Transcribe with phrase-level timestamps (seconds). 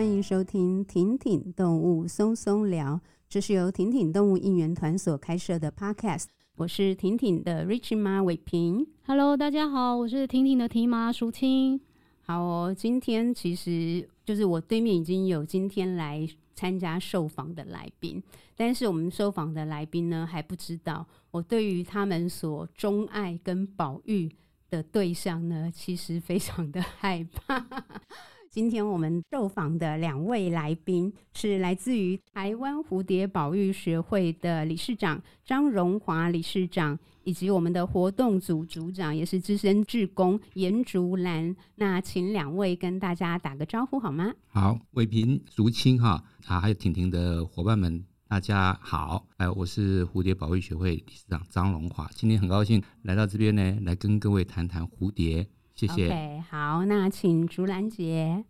[0.00, 6.24] 欢迎收听婷婷动物松松聊，这是由婷婷动物应援团所开设的 Podcast。
[6.56, 11.78] 我是婷婷的 Rich 妈伟平，Hello，大家好，我是婷婷的提妈淑清。
[12.22, 18.22] 好哦，今天其实就是我对面已经有今天来参加受访的来宾，
[18.56, 24.30] 但是我们受访的来宾呢还不知道，我对于他们所钟爱跟保育
[24.70, 27.66] 的对象呢，其实非常的害怕。
[28.52, 41.54] 今天我们受访的两位来宾是来自于台湾蝴蝶保育学会的理事长张荣华理事长，以及我们的活动组组长，也是资深志工颜竹兰。
[41.76, 44.34] 那请两位跟大家打个招呼好吗？
[44.48, 49.28] 好，伟平、竹青哈啊，还有婷婷的伙伴们，大家好。
[49.36, 55.46] 哎，我是蝴蝶保育学会理事长张荣华，今天很高兴来到这边呢，来跟各位谈谈蝴蝶。
[55.80, 56.10] 谢谢。
[56.10, 58.44] Okay, 好，那请竹兰姐、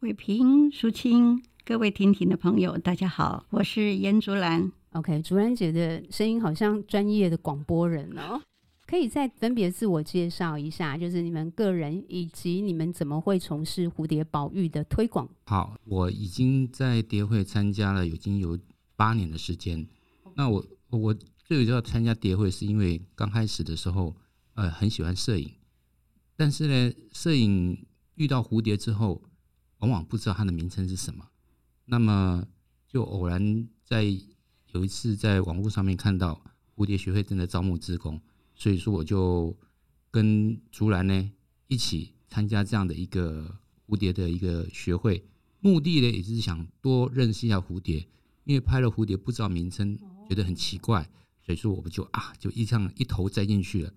[0.00, 4.72] 伟平、淑清，各位婷婷的朋友，大家好，我是严竹兰。
[4.92, 8.40] OK，竹兰姐的声音好像专业的广播人哦，
[8.86, 15.28] 可以再分别自我介绍一下，就是你们个人以及你们怎么会从事蝴蝶保育的推广。
[15.44, 18.58] 好，我已经在蝶会参加了已经有
[18.96, 19.86] 八年的时间。
[20.34, 24.16] 那我我最主要参加蝶会是因为刚开始的时候，
[24.54, 25.52] 呃，很喜欢摄影。
[26.40, 29.22] 但是呢，摄影遇到蝴蝶之后，
[29.80, 31.28] 往往不知道它的名称是什么。
[31.84, 32.46] 那么
[32.88, 34.04] 就偶然在
[34.72, 36.42] 有一次在网络上面看到
[36.74, 38.18] 蝴蝶学会正在招募志工，
[38.54, 39.54] 所以说我就
[40.10, 41.30] 跟竹兰呢
[41.66, 45.22] 一起参加这样的一个蝴蝶的一个学会，
[45.58, 48.08] 目的呢也是想多认识一下蝴蝶，
[48.44, 51.06] 因为拍了蝴蝶不知道名称，觉得很奇怪，
[51.44, 53.92] 所以说我们就啊就一上一头栽进去了。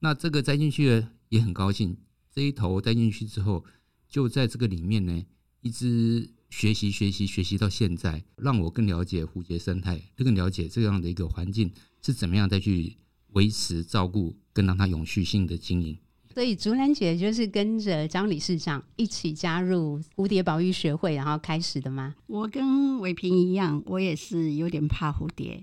[0.00, 1.10] 那这个栽进去了。
[1.30, 1.94] 也很高兴，
[2.34, 3.62] 这一头栽进去之后，
[4.08, 5.26] 就在这个里面呢，
[5.60, 11.70] 一直学习学习学习到现在，让我更了解蝴蝶生态，更了解这样的一个环境
[12.00, 12.96] 是怎么样再去
[13.34, 15.98] 维持照顾，跟让它永续性的经营。
[16.32, 22.14] 所以竹兰姐就是跟着张理事长一起加入蝴蝶保育学会，然后开始的吗？
[22.26, 25.62] 我跟伟平一样，我也是有点怕蝴蝶，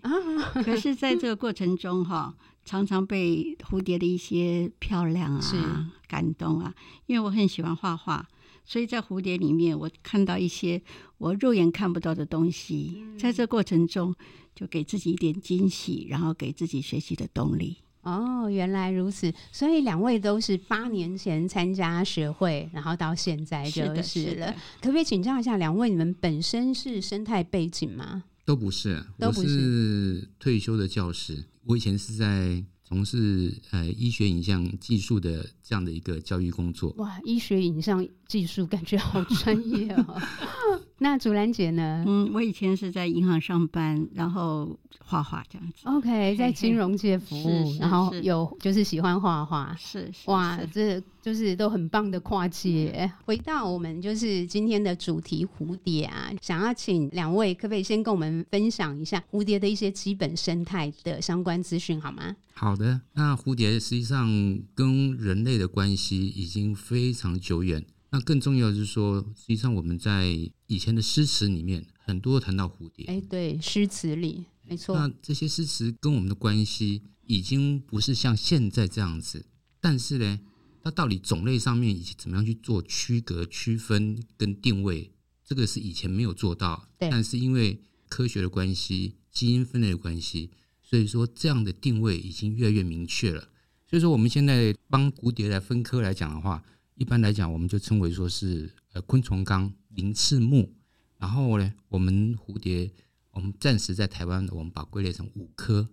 [0.63, 2.35] 可是在这个过程中哈。
[2.65, 6.73] 常常被蝴蝶的一些漂亮啊感动啊，
[7.05, 8.27] 因为我很喜欢画画，
[8.65, 10.81] 所以在蝴蝶里面我看到一些
[11.19, 14.13] 我肉眼看不到的东西，在这过程中
[14.55, 17.77] 就给自己一点惊喜，然后给自己学习的动力。
[18.01, 24.03] 哦，原来如此，所以两位都是八年前参加学会，然后到现在就是了。
[24.03, 28.23] 是是可不可以请教一下两位，你们本身是生态背景吗？
[28.45, 31.45] 都不是，都不是，我是退休的教师。
[31.65, 36.93] 我以前是在从事呃医学影像技术的这样的一个教育工作。
[36.97, 40.21] 哇，医学影像技术感觉好专业哦。
[40.97, 42.03] 那竹兰姐呢？
[42.07, 45.81] 嗯，我以前是在银行上班，然后画画这样子。
[45.83, 49.75] OK，在金融界服务，嘿嘿，然后有就是喜欢画画。
[49.77, 53.11] 是，是哇，这就是都很棒的跨界。
[53.25, 62.33] 回到我们就是今天的主题蝴蝶啊，想要请两位可不可以先跟我们分享一下蝴蝶的一些基本生态的相关资讯好吗？
[62.53, 64.25] 好的，那蝴蝶实际上
[64.73, 67.83] 跟人类的关系已经非常久远。
[68.11, 73.05] 那更重要的是说，实际上我们在以前的诗词里面，很多谈到蝴蝶。
[73.07, 74.97] 哎，对，诗词里没错。
[74.97, 79.45] 那这些诗词跟我们的关系已经不是像现在这样子，
[79.81, 80.39] 但是呢，
[80.81, 85.11] 它到底种类上面以及怎么样去做区隔、区分跟定位，
[85.43, 86.87] 这个是以前没有做到。
[86.97, 87.09] 对。
[87.09, 90.51] 但是因为科学的关系、基因分类的关系，
[90.81, 93.49] 所以说这样的定位已经越来越明确了。
[93.89, 96.63] 所以说我们现在帮蝴蝶来分科来讲的话。
[96.95, 100.73] 一般来讲，我们就称为说是呃昆虫纲鳞翅目，
[101.17, 102.89] 然后呢，我们蝴蝶，
[103.31, 105.89] 我们暂时在台湾，我们把归类成五科，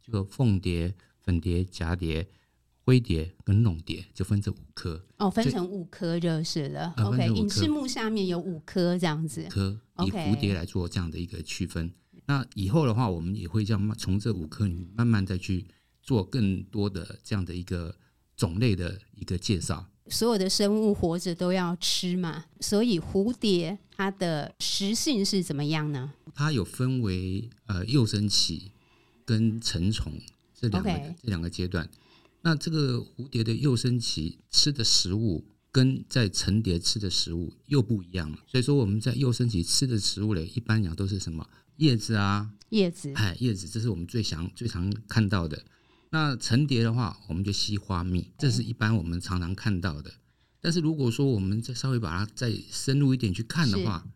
[0.00, 2.28] 就凤蝶、粉蝶、蛱蝶、
[2.84, 5.04] 灰蝶跟弄蝶，就分这五科。
[5.18, 6.94] 哦，分成五科就是了。
[6.98, 9.44] OK，鳞翅目下面有五科这样子。
[9.50, 11.92] 科以蝴蝶来做这样的一个区分。
[12.26, 15.66] 那以后的话，我们也会这样从这五科里慢慢再去
[16.00, 17.96] 做更多的这样的一个
[18.36, 19.90] 种类的一个介绍。
[20.08, 26.12] 所有的生物活着都要吃嘛，所以蝴蝶它的食性是怎么样呢？
[26.34, 28.72] 它有分为呃幼生期
[29.24, 30.12] 跟成虫
[30.54, 30.90] 这两个.
[31.22, 31.88] 这两个阶段。
[32.42, 35.42] 那这个蝴蝶的幼生期吃的食物
[35.72, 38.38] 跟在成蝶吃的食物又不一样了。
[38.46, 41.48] 所以说我们在幼生期吃的食物嘞，一般讲都是什么
[41.78, 45.64] 叶子啊，叶子，哎，叶子，这是我们最常最常看到的。
[46.14, 50.14] 那层叠的话，我们就吸花蜜，这是一般我们常常看到的。
[50.60, 54.06] 但是如果说我们再稍微把它再深入一点去看的话，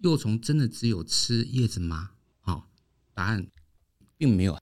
[0.00, 2.10] 幼虫真的只有吃叶子吗？
[2.40, 2.64] 好、哦，
[3.14, 3.46] 答案
[4.16, 4.58] 并没有。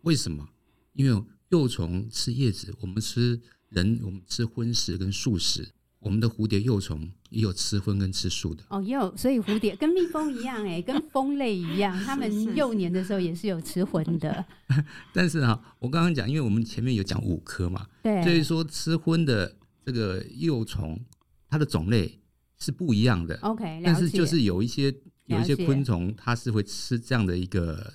[0.00, 0.48] 为什么？
[0.94, 5.73] 因为幼虫吃叶子，我们吃人，我们吃荤食跟素食。
[6.04, 14.44] 我们的蝴蝶幼虫也有吃荤跟吃素的哦，也有，所以蝴蝶跟蜜蜂一样，哎，跟蜂类一样， 它们幼年的时候也是有吃荤的。
[15.14, 21.00] 但是啊，我刚刚讲，因为我们前面有讲五科嘛，对，所以说吃荤的这个幼虫，
[21.48, 22.20] 它的种类
[22.58, 23.34] 是不一样的。
[23.38, 27.94] OK，但是就是有一些有一些昆虫，它是会吃这样的一个。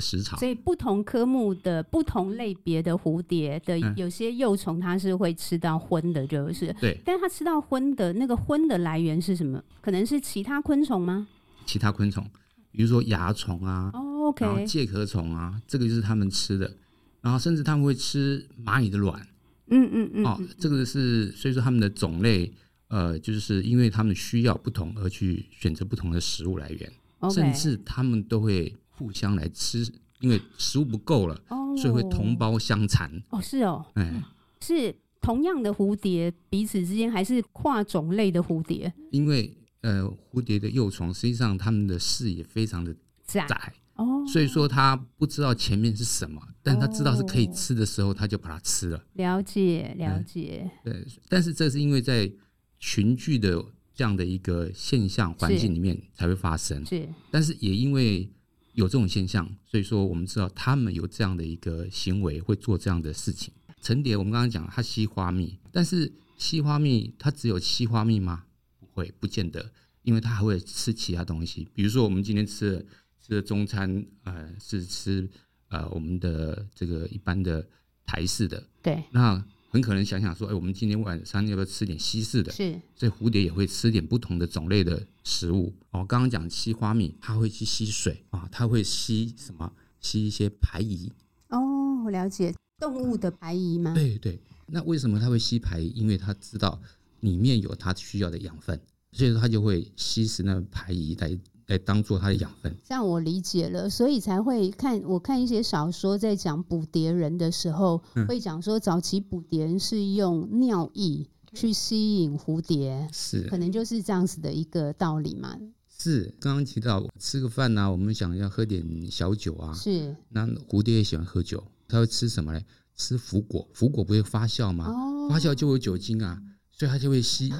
[0.00, 7.00] 食草，所以不同科目的不同类别的蝴蝶的有些幼虫，它是会吃到荤的，就是对。
[7.04, 9.62] 但是它吃到荤的那个荤的来源是什么？
[9.80, 11.26] 可能是其他昆虫吗？
[11.64, 12.24] 其他昆虫，
[12.70, 16.72] 比如说蚜虫啊，哦，OK，然后介壳虫啊，这个就是它们吃的。
[17.20, 19.20] 然后甚至他们会吃蚂蚁的卵，
[19.68, 22.52] 嗯嗯嗯，哦，这个是所以说它们的种类，
[22.88, 26.92] 呃，就是因为他们需要不同而去选择不同的食物来源
[27.30, 28.72] 甚至他们都会。
[28.96, 29.86] 互相来吃，
[30.20, 33.10] 因为食物不够了，哦，所以会同胞相残。
[33.30, 34.22] 哦，是哦，哎，
[34.60, 38.92] 是同样的蝴蝶彼此之间，还是跨种类的蝴蝶？
[39.10, 40.02] 因为呃，
[40.32, 42.94] 蝴蝶的幼虫实际上它们的视野非常的
[43.26, 49.04] 窄，窄哦，所以说它不知道前面是什么，但它知道是可以吃的时候，它就把它吃了。
[49.12, 50.70] 了解，了解。
[50.82, 52.32] 对，但是这是因为在
[52.78, 53.62] 群聚的
[53.94, 56.84] 这样的一个现象环境里面才会发生。
[56.86, 58.30] 是，但是也因为。
[58.76, 63.52] 有这种现象，所以说我们知道他们有这样的一个行为，会做这样的事情。
[63.80, 68.44] 成蝶，我们刚刚讲它吸花蜜，但是吸花蜜它只有吸花蜜吗？
[68.78, 71.66] 不会，不见得，因为它还会吃其他东西。
[71.72, 72.86] 比如说我们今天吃的
[73.20, 75.26] 吃的中餐，呃，是吃
[75.68, 77.66] 呃我们的这个一般的
[78.04, 79.42] 台式的，对，那。
[79.68, 82.52] 很可能想想说，哎，我们今天晚上要不要吃点西式的？
[82.52, 85.72] 是，所以蝴蝶也会吃点不同的种类的食物。
[85.90, 89.72] 哦，刚刚讲吸花蜜，它会去吸水啊，它会吸什么？
[90.00, 91.10] 吸一些排遗。
[91.48, 93.92] 哦，我了解动物的排遗吗？
[93.94, 94.40] 对对。
[94.66, 95.88] 那为什么它会吸排遗？
[95.94, 96.80] 因为它知道
[97.20, 98.80] 里面有它需要的养分，
[99.12, 101.38] 所以说它就会吸食那个排遗来。
[101.68, 115.58] 来当做它的养分，这样我理解了，所以才会看我看一些小说，在讲捕蝶人的时候，嗯、会讲说早期捕蝶人是用尿液去吸引蝴蝶，是可能就是这样子的一个道理嘛。
[115.98, 122.60] 是刚刚提到吃个饭啊，我们想要喝点小酒啊，是那蝴蝶也喜欢喝酒，它会吃什么呢？
[122.94, 124.86] 吃腐果，腐果不会发酵吗？
[124.86, 126.40] 哦、发酵就有酒精啊。
[126.78, 127.50] 所以它就会吸。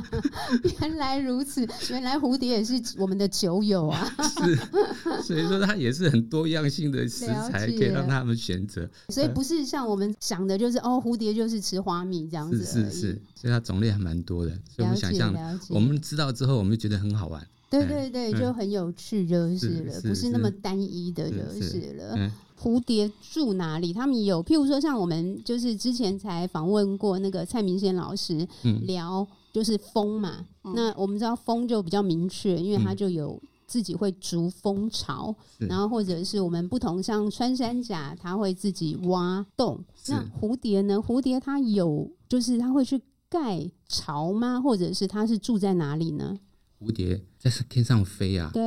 [0.80, 4.10] 原来如此，原来蝴蝶也是我们的酒友啊。
[4.22, 4.56] 是，
[5.22, 8.88] 所以说它也是很多样性的食材，可以让他们选择。
[9.10, 12.64] 所以不是像我们想的，就是哦，蝴蝶就是吃花蜜这样子。
[12.64, 14.52] 是是是，所以它种类还蛮多的。
[14.74, 15.34] 所以我们想象，
[15.68, 17.46] 我们知道之后，我们就觉得很好玩。
[17.68, 22.30] 对对对，就很有趣，就是了，不是那么单一的，就是了。
[22.58, 23.92] 蝴蝶住哪里？
[23.92, 28.48] 他们有，譬如说，像我们就是之前才访问过那个蔡明宪老师，
[28.86, 30.46] 聊就是蜂嘛。
[30.64, 39.78] 嗯、那我们知道蜂就比较明确，因为它就有自己会筑蜂巢，嗯、然后或者是我们不同，像穿山甲，它会自己挖洞。
[40.08, 40.96] 那蝴蝶呢？
[40.96, 44.58] 蝴蝶它有，就是它会去盖巢吗？
[44.58, 46.38] 或者是它是住在哪里呢？
[46.78, 48.62] 蝴蝶在天上飞啊，对，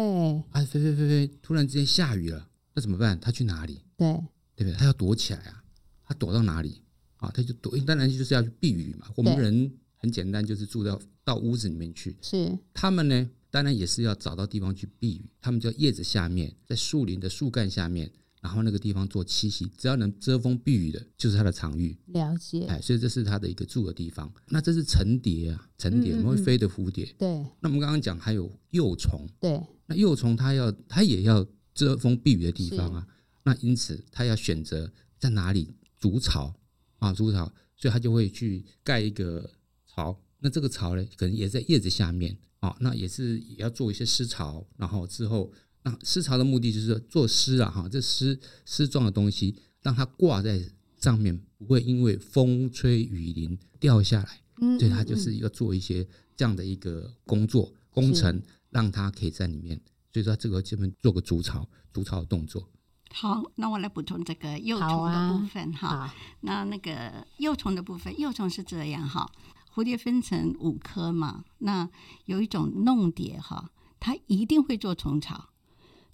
[0.51, 2.47] 啊，飞飞飞飞，突然之间下雨了。
[2.73, 3.19] 那怎么办？
[3.19, 3.81] 它去哪里？
[3.97, 4.07] 对，
[4.55, 4.73] 对不对？
[4.73, 5.63] 它要躲起来啊！
[6.03, 6.81] 它躲到哪里
[7.17, 7.31] 啊？
[7.33, 9.07] 它就躲，当然就是要去避雨嘛。
[9.15, 12.15] 我们人很简单，就是住到到屋子里面去。
[12.21, 15.29] 是他们呢，当然也是要找到地方去避雨。
[15.41, 18.09] 他们叫叶子下面，在树林的树干下面，
[18.41, 21.97] 然后那个地方做栖息，只要能遮风避雨的，就是它的场域。
[22.07, 22.65] 了解。
[22.65, 24.31] 哎，所以这是它的一个住的地方。
[24.47, 27.05] 那这是成蝶啊，成蝶，我们会飞的蝴蝶。
[27.17, 27.29] 对。
[27.59, 29.27] 那我们刚刚讲还有幼虫。
[29.39, 29.61] 对。
[29.85, 31.45] 那幼虫它要，它也要。
[31.75, 33.07] 遮风避雨的地方啊，
[33.43, 36.53] 那因此它要选择在哪里筑巢
[36.97, 37.45] 啊，筑巢，
[37.77, 39.49] 所以它就会去盖一个
[39.87, 40.19] 巢。
[40.39, 44.67] 那这个巢呢，可能也在叶子下面啊，那也是也要做一些湿巢。
[44.75, 45.49] 然后之后，
[45.83, 50.61] 那湿巢的目的就是做湿啊，哈，这湿湿状的东西让它挂在
[50.97, 54.41] 上面，不会因为风吹雨淋掉下来。
[54.61, 56.05] 嗯，所以它就是要做一些
[56.35, 59.79] 这样的一个工作工程，让它可以在里面。
[60.11, 62.67] 所以说，这个这边做个筑巢、筑巢的动作。
[63.11, 66.15] 好，那我来补充这个幼虫的部分哈、啊。
[66.41, 69.31] 那那个幼虫的部分，幼虫是这样哈。
[69.73, 71.89] 蝴蝶分成五科嘛，那
[72.25, 75.49] 有一种弄蝶哈，它一定会做虫巢。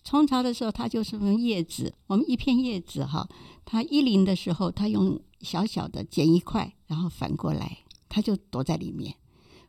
[0.05, 3.27] 虫巢的时候，它就是用叶子，我们一片叶子哈，
[3.65, 9.15] 它一零的时候，它用小小的剪一块，然后反过来，它就躲在里面，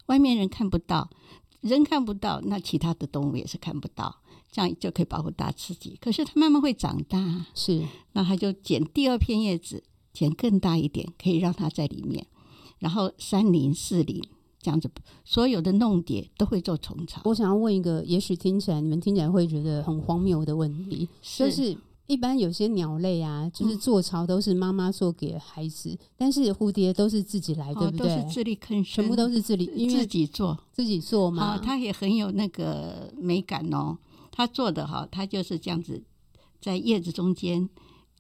[0.07, 1.11] 外面人看不到。
[1.63, 4.21] 人看不到，那其他的动物也是看不到，
[4.53, 5.99] 这样就可以保护大自己。
[6.01, 12.25] 可是它慢慢会长大，是，那它就剪第二片叶子，剪更大一点，可以让它在里面。
[12.79, 14.23] 然后三林四林
[14.67, 14.91] 这样子，
[15.25, 17.21] 所有的弄蝶都会做虫巢。
[17.25, 21.79] 我想要问一个，也许听起来你们听起来会觉得很荒谬的问题，是就是。
[22.09, 28.07] 一般有些鸟类啊，就是做巢都是妈妈做给孩子，嗯，但是蝴蝶都是自己来，对不对？
[28.07, 31.59] 都是自力更生，全部都是自力，因为自己做，自己做嘛。
[31.59, 33.99] 它也很有那个美感哦。
[34.31, 36.01] 它做的哈，它就是这样子，
[36.61, 37.69] 在叶子中间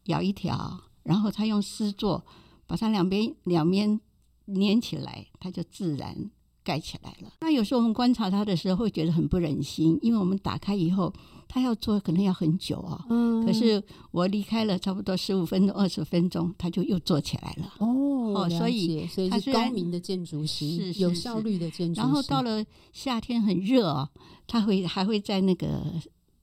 [0.07, 2.25] 咬一条，然后它用丝做，
[2.67, 4.01] 把它两边两边
[4.49, 6.29] 粘起来，它就自然
[6.67, 7.33] 盖起来了。
[7.41, 11.13] 那有时候我们观察它的时候，会觉得很不忍心，因为我们打开以后。
[11.49, 13.81] 它要做可能要很久哦，嗯，可是
[14.11, 17.73] 我离开了差不多十五分钟、二十分钟，它就又做起来了。
[17.79, 17.87] 哦，
[18.35, 22.01] 哦所以所以是高明的建筑师，是，是有效率的建筑师。
[22.01, 24.09] 然后到了夏天很热哦，
[24.49, 25.85] 它会还会在那个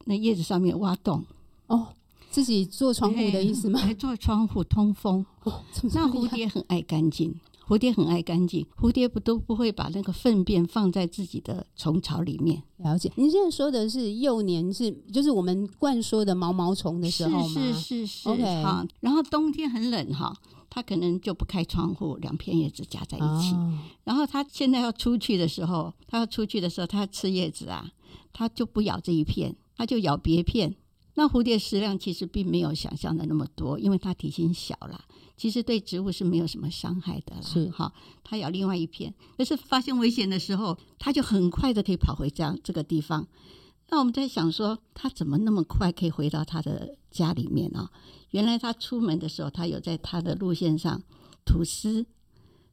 [0.06, 1.22] 那叶子上面挖洞。
[1.68, 1.89] 哦，
[2.32, 3.82] 自己做窗户的意思吗？
[3.82, 5.24] 来做窗户通风。
[5.44, 5.62] 哦，
[5.94, 7.36] 那蝴蝶很爱干净。
[7.65, 12.62] 蝴蝶很爱干净，蝴蝶不都不会把那个粪便放在自己的虫巢里面。
[12.77, 17.48] 了解，您现在说的是幼年是，就是我们惯说的毛毛虫的时候吗？
[17.48, 18.29] 是是是是。
[18.29, 18.86] OK，好。
[19.00, 20.36] 然后冬天很冷哈，
[20.70, 23.53] 它可能就不开窗户，两片叶子夹在一起。
[23.53, 23.79] 哦。
[24.03, 27.89] 然后它现在要出去的时候，它要出去的时候，它要吃叶子啊，
[28.34, 30.75] 它就不咬这一片，它就咬别片。
[31.15, 35.05] 那蝴蝶食量其实并没有想象的那么多，因为它体型小啦。
[35.36, 37.41] 其实对植物是没有什么伤害的啦。
[37.41, 37.91] 是哈，
[38.24, 43.27] 它咬另外一片，可是发现危险的时候，它就很快的可以跑回这样这个地方。
[43.89, 47.89] 那我们在想说，它怎么那么快可以回到它的家里面呢？
[48.32, 51.03] 原来它出门的时候，它有在它的路线上
[51.46, 52.05] 吐丝，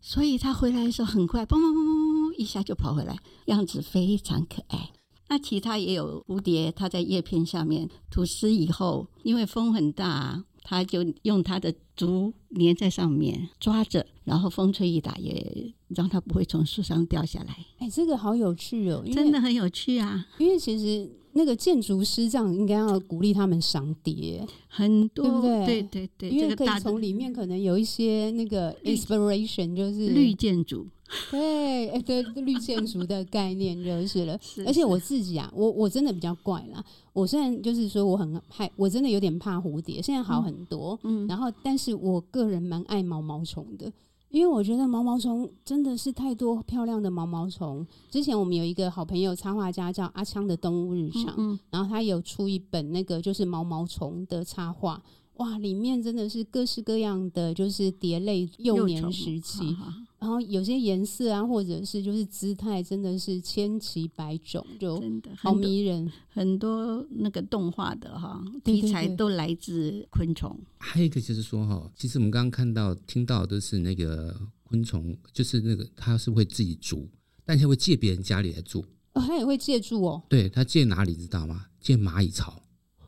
[0.00, 4.92] 所以它回来的时候很快，嘣嘣嘣嘣嘣一下就跑回来，样子非常可爱。
[5.30, 10.44] 那其他也有蝴蝶，它在叶片下面吐丝以后，因为风很大。
[10.62, 17.56] 它就用它的足粘在上面抓着，然后风吹雨打也让它不会从树上掉下来。
[17.78, 20.28] 哎，这个好有趣哦，真的很有趣啊！
[20.38, 25.66] 因为其实那个建筑师这样应该要鼓励他们赏蝶，很多对不对？
[25.66, 30.86] 对对对，因为可以从里面可能有一些那个 inspiration，就是绿建筑。
[31.28, 34.38] 对，哎，对，绿建筑的概念就是了。
[34.40, 36.84] 是 是，而且我自己啊，我我真的比较怪啦。
[37.12, 40.96] 我虽然就是说我很害，我真的有点怕蝴蝶，现在好很多。
[41.02, 43.92] 嗯，然后，但是我个人蛮爱毛毛虫的，
[44.30, 47.86] 因为我觉得毛毛虫真的是太多漂亮的毛毛虫。
[48.08, 55.02] 之前我们有一个好朋友插画家叫阿昌的动物日常，嗯嗯，然后他有出一本那个就是毛毛虫的插画。
[55.40, 59.74] 哇，里面真的是各式各样的，就是蝶类幼年时期，
[60.18, 66.12] 然后有些颜色啊，或者是就是姿态，真的是千奇百种，就真的好迷人。
[66.28, 70.54] 很多那个动画的哈题材都来自昆虫。
[70.76, 77.08] 还有一个就是说哈，其实我们刚刚看到、听到的都是那个昆虫，就是那个它是会自己住，
[77.46, 78.84] 但是会借别人家里来住。
[79.14, 80.22] 哦，它也会借住哦。
[80.28, 81.64] 对，它借哪里知道吗？
[81.80, 82.62] 借蚂蚁巢。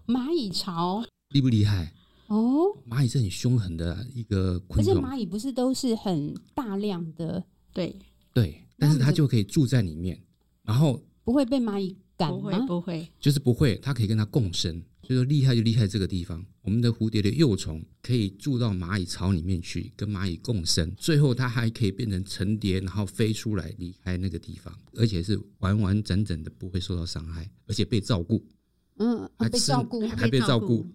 [0.06, 1.92] 蚂蚁巢厉不厉害？
[2.32, 7.94] 哦，蚂蚁是很凶狠的一个昆虫，而且蚂蚁不是都是很大量的，对
[8.32, 10.18] 对，但是它就可以住在里面，
[10.62, 12.36] 然后不会被蚂蚁赶吗？
[12.36, 16.42] 不会，不会，就是不会，它可以跟它共生，所以说厉害就厉害这个地方。
[16.62, 28.42] 我们的蝴蝶的幼虫可以住到蚂蚁巢里面去，跟蚂蚁共生，最后它还可以变成成蝶，然后飞出来离开那个地方，而且是完完整整的不会受到伤害，而且被照顾，
[28.96, 30.86] 嗯，还被照顾，还被照顾。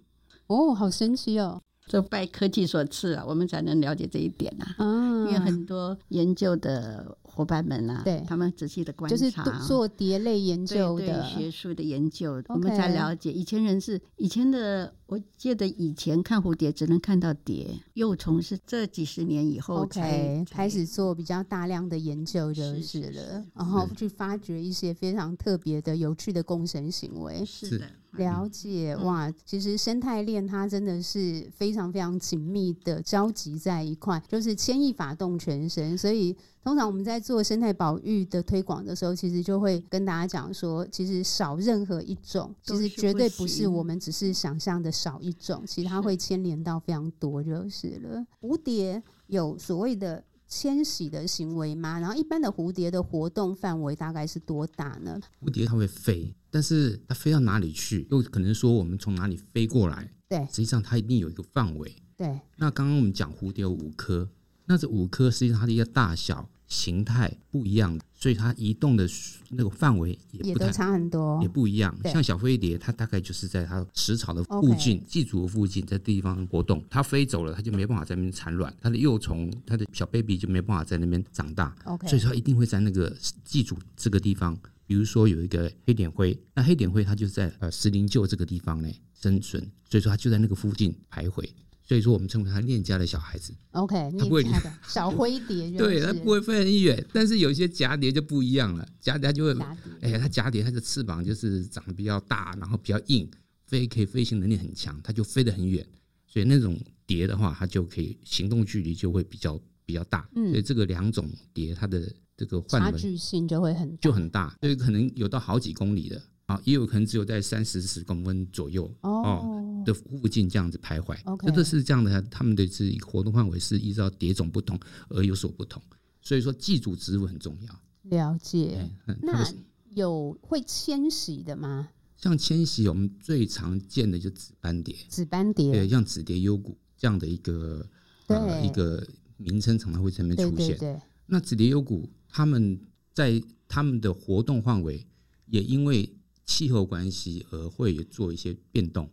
[0.48, 1.62] 哦，好神奇哦！
[1.90, 4.86] 这拜科技所赐啊，我们才能了解这一点呐、啊。
[4.86, 13.32] 啊，因为很多研究的伙伴们啊，对，他们仔细的观察，就是做蝶类研究的学术的研究，我们才了解。
[13.32, 27.44] 以前人是以前的，我记得以前看蝴蝶只能看到蝶幼虫，是这几十年以后才、okay, 开始做比较大量的研究就是了，是是是然后去发掘一些非常特别的、有趣的共生行为。
[27.46, 27.86] 是的。
[28.14, 35.96] 了解哇，其实生态链它真的是非常非常紧密的交集在一块，就是牵一发动全身。
[35.96, 48.26] 所以通常我们在做生态保育的推广的时候，其实就会跟大家讲说，其实少任何一种，其实绝对不是我们只是想象的少一种，其实它会牵连到非常多就是了。
[48.42, 52.00] 蝴蝶有所谓的迁徙的行为吗？
[52.00, 55.20] 然后一般的蝴蝶的活动范围大概是多大呢？
[55.42, 56.34] 蝴蝶它会飞。
[56.50, 58.08] 但是它飞到哪里去？
[58.10, 60.12] 又可能说我们从哪里飞过来？
[60.28, 61.96] 对，实际上它一定有一个范围。
[62.16, 62.40] 对。
[62.56, 64.28] 那刚刚我们讲蝴蝶有五颗，
[64.66, 69.08] 那这五颗实际上它的一个大小形态不一样，所以它移动的
[69.52, 71.96] 那个范围也不太也都差很多，也不一样。
[72.06, 76.84] 像小飞碟，它大概就是在它食草的附近、寄主的附近，在地方活动。
[76.90, 81.76] 它飞走了，它就没办法在那边产卵，它的幼虫、它的小 baby 就没办法在那边长大。
[81.86, 82.08] Okay.
[82.10, 84.58] 所以说它一定会在那个寄主这个地方。
[84.88, 91.46] 比如说有一个黑点灰，那黑点灰它就在呃石林旧这个地方呢生存，所以说它就在那个附近徘徊。
[91.88, 93.54] 所以说，我们称为它恋家的小孩子。
[93.72, 97.06] OK，它不会恋家的 小灰蝶，对，它不会飞很远。
[97.14, 99.58] 但是有些蛱蝶就不一样了，蛱蝶就会，
[100.02, 103.30] 哎呀，它蛱蝶它的翅膀就是长得比较大，然后比较硬，
[103.66, 105.86] 飞可以飞行能力很强，它就飞得很远。
[106.26, 110.30] 所以那种蝶的话，它就可以行动距离就会比较比较大。
[110.36, 116.22] 嗯，所以这个两种蝶，它的这个差距性就会很就很大，所以可能有到好几公里的。
[116.48, 122.22] 啊，也有可能只有在三十十公分左右哦的附近这样子徘徊，这、哦、都是这样的。
[122.24, 124.78] 他们的是活动范围是依照蝶种不同
[125.08, 125.82] 而有所不同，
[126.22, 127.82] 所以说寄主植物很重要。
[128.04, 128.92] 了解。
[129.22, 129.50] 那
[129.92, 131.88] 有会迁徙的吗？
[132.18, 134.94] 像迁徙，我们最常见的就是紫斑蝶。
[135.08, 137.88] 紫斑蝶，对，像紫蝶幽谷这样的一个
[138.28, 140.78] 呃一个名称，常常会在那边出现。
[140.78, 141.00] 对。
[141.28, 142.78] 那紫蝶幽谷，他们
[143.14, 145.08] 在他们的活动范围
[145.46, 146.14] 也因为
[146.46, 149.10] 气候关系而会做一些变动，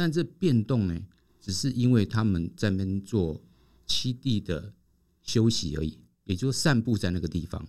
[0.00, 0.98] 但这变动呢，
[1.42, 3.38] 只是因为他们在那边做
[3.86, 4.72] 栖地的
[5.22, 7.62] 休息而已，也就是散步在那个地方。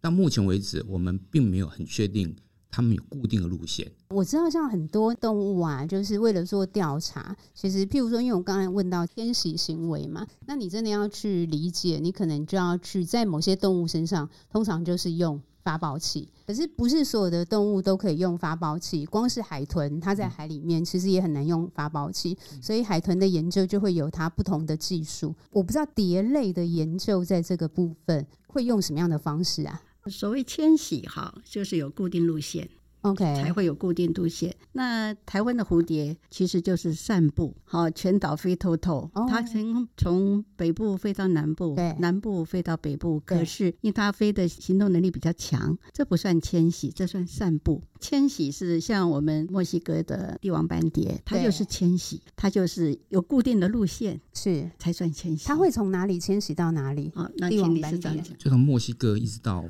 [0.00, 2.34] 到目前为止，我们并没有很确定
[2.70, 3.92] 他们有固定的路线。
[4.08, 15.38] 我知道，像很多动物啊，就是为了做调查，其实譬如说，因为我刚才问到迁徙行为嘛，那你真的要去理解，你可能就要去在某些动物身上，通常就是用。
[15.66, 19.04] 发报器，可是不是所有的动物都可以用发包器。
[19.04, 25.34] 光是海豚，它在海里面其实也很难用发包器，所以海豚的研究就会有它不同的技术。
[25.50, 29.82] 我不知道蝶类的研究在这个部分会用什么样的方式啊？
[30.06, 32.68] 所谓迁徙，哈，就是有固定路线。
[33.10, 34.54] OK，才会有固定路线。
[34.72, 39.10] 那台湾的蝴蝶其实就是散步，好，全岛飞透透。
[39.14, 39.28] Oh.
[39.28, 43.20] 它从从北部飞到南部，对，南部飞到北部。
[43.20, 47.82] 可是因为它飞的行动能力比较强，这不算迁徙，这算散步。
[48.00, 55.46] 迁徙是像我们墨西哥的帝王斑蝶，它就是迁徙，它就是有固定的路线，是才算迁徙。
[55.46, 57.10] 它会从哪里迁徙到哪里？
[57.14, 59.64] 啊，那帝王斑蝶就从墨西哥一直到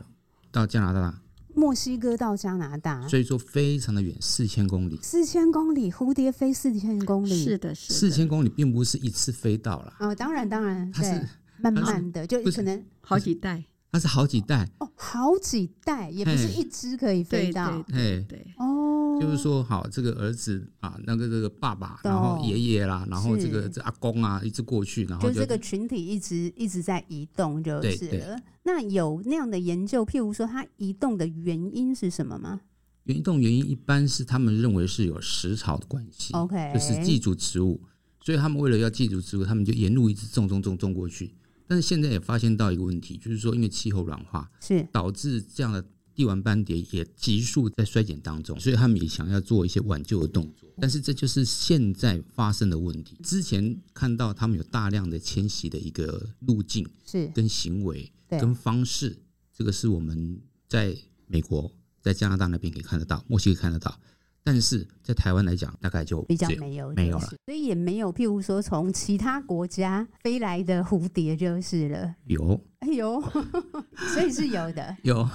[0.51, 1.21] 到加拿大。
[1.57, 5.01] 墨西哥到加拿大，所以说非常的远，四千公里。
[5.03, 7.95] 四千公里，蝴蝶飞四千公里，是的，是。
[7.95, 9.95] 四千公里并不是一次飞到了。
[9.99, 11.27] 哦，当然，当然，它是
[11.59, 13.65] 慢慢的，就可能好几代。
[13.97, 17.83] 它是好几代哦，好几代，也不是一只可以飞到。
[17.89, 28.19] 对对对，哦，就是说，好，这个儿子啊，那个这个爸爸，然后爷爷啦，然后这个这阿公啊，一直过去，然后就这个群体一直一直在移动，就是。
[28.19, 28.39] 了。
[28.65, 32.61] 那有那样的研究，譬如说，它移动的原因是什么吗？
[33.05, 37.81] 移动原因一般是他们认为是有食草的关系，OK，就是寄主植物，
[38.21, 41.35] 所以他们为了要寄主植物，他们就沿路一直种种种种过去。
[41.67, 50.69] 但是现在也发现到一个问题，就是说因为气候软化，是导致这样的帝王斑蝶也急速在衰减当中，所以他们也想要做一些挽救的动作。
[50.79, 53.19] 但是这就是现在发生的问题。
[53.23, 58.13] 之前看到他们有大量的迁徙的一个路径，是跟行为。
[58.29, 59.17] 跟方式，
[59.57, 60.97] 这个是我们在
[61.29, 64.01] 美国、在加拿大那边可以看得到，墨西哥看得到。
[64.47, 72.15] 但是在台湾来讲，大概就比较没有没有了，所以也没有，譬如说从其他国家飞来的蝴蝶就是了。
[72.27, 73.21] 有，哎呦，
[74.15, 74.97] 所以是有的。
[75.03, 75.29] 有，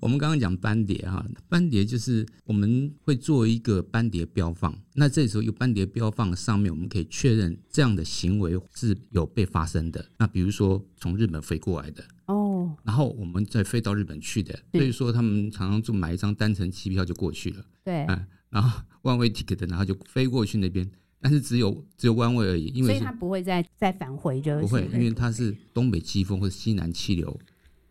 [0.00, 10.04] 我们刚刚讲斑蝶哈，斑蝶就是我们会做一个斑蝶标放，那这时候有斑蝶标放上面，我们可以确认这样的行为是有被发生的。
[10.18, 17.64] 那比如说从日本飞过来的哦，然后我们再飞到日本去的，所以说他们常常就买一张单程机票就过去了。
[17.84, 18.26] 对，嗯。
[18.50, 27.38] 然后 one way ticket，然后就飞过去那边，但是只有只有 one way 而已，因为所以它不会再再返回，就不会，因为它是东北季风或者西南气流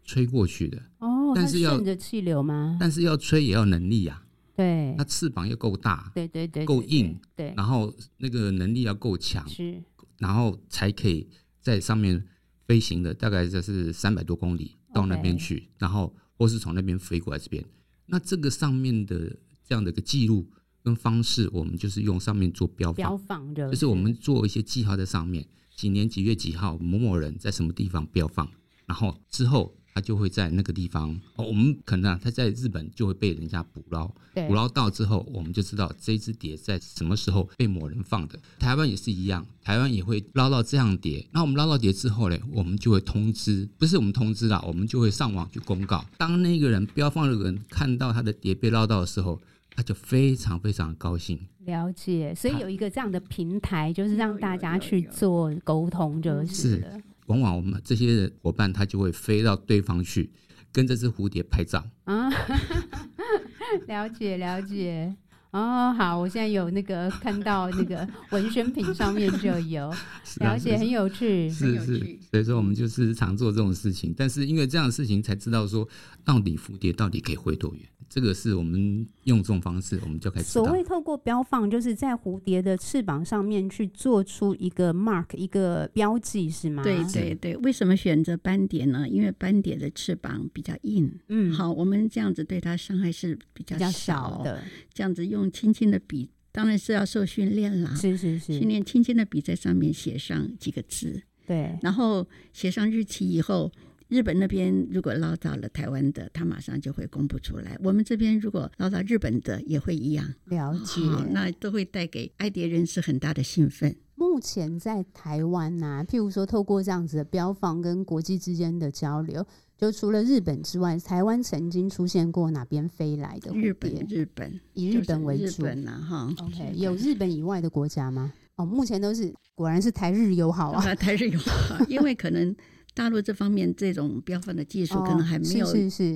[0.04, 0.82] 吹过去的。
[0.98, 2.76] 哦，但是要顺着气流吗？
[2.80, 4.24] 但是要吹也要能力啊。
[4.56, 9.80] 对，它翅膀要够大，对对对，够硬，对，然后那个能力要够强，是，
[10.18, 11.30] 然后才可以
[11.62, 12.26] 在上面
[12.68, 17.66] 飞行的，大概就是三百多公里到那边去，然后或是从那边飞过来这边。
[18.06, 19.36] 那这个上面的。
[19.70, 20.50] 这样的一个记录
[20.82, 28.50] 跟方式，我们就是用上面做标放，标放就是，就是我们做一些记号在上面，几年几月几号某某人在什么地方标放，
[28.86, 31.10] 然后之后它就会在那个地方。
[31.38, 34.08] 哦、我们可能啊，它在日本就会被人家捕捞，
[34.48, 38.38] 捕捞到之后，我们就知道这只碟在什么时候被某人放的。
[38.60, 41.26] 台湾也是一样，台湾也会捞到这样碟。
[41.32, 46.06] 那我们捞到碟之后呢，我们就会通知，不是我们通知啦，我们就会上网去公告。
[46.16, 49.42] 当那个人标放的人看到他的碟被捞到的时候，
[49.76, 51.40] 他就非常非常高兴。
[51.66, 57.02] 了解，所以有一个这样的平台，就是让大家去做沟通，就是了。
[57.28, 60.30] 往往我们这些伙伴，他就会飞到对方去，
[60.74, 62.30] 跟这只蝴蝶拍照啊。
[63.88, 65.16] 了解了解
[65.52, 69.94] 哦，好，我现在有那个看到那个文宣品上面就有，
[70.40, 72.20] 了解，很有趣，是是。
[72.32, 75.88] 所以说我们就是常做这种事情，但是因为这样的事情，才知道说
[76.24, 77.84] 到底蝴蝶到底可以飞多远。
[78.10, 80.46] 这个是我们用这种方式，我们就开始。
[80.46, 86.84] 所谓透过标放，就是在蝴蝶的翅膀上面去做出一个 mark，一个标记，是吗？
[86.84, 87.58] 对对对。
[87.58, 89.08] 为什么选择斑蝶呢？
[89.08, 91.12] 因为斑蝶的翅膀比较硬。
[91.28, 94.64] 嗯，好，我们这样子对它伤害是比较小，小的。
[94.94, 97.94] 这样子用轻轻的笔，当然是要受训练啦。
[97.94, 98.58] 是是是。
[98.58, 101.22] 训练轻轻的笔在上面写上几个字。
[101.46, 101.78] 对。
[101.82, 103.72] 然后写上日期以后。
[104.08, 107.78] 日本那边如果捞到了台湾的，他马上就会公布出来。
[107.84, 110.26] 我们这边如果捞到日本的，也会一样。
[110.46, 113.94] 了解，那都会带给爱蝶人士很大的兴奋。
[114.16, 119.46] 目前在台湾呐、啊，譬如说透过这样子的标放跟国际之间的交流，
[119.78, 123.52] 就除了日本之外，台湾曾经出现过哪边飞来的？
[123.54, 125.64] 日本，日本以日本为主。
[125.64, 128.32] 日本啊，哈，OK，有日本以外的国家吗？
[128.56, 132.56] 哦，目前都是，果然是台日友好啊，台日友好，因为可能。
[132.98, 135.68] 大陆这方面这种标放的技术可能还没有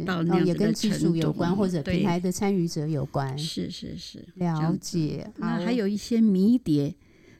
[0.03, 3.37] 到那样子的程度，也跟技术有关，或者平台的参与者有关。
[3.37, 5.31] 是是是，了解。
[5.37, 6.95] 那还有一些迷蝶，